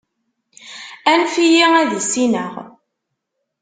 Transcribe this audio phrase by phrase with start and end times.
[1.11, 2.53] Anef-iyi ad issineɣ.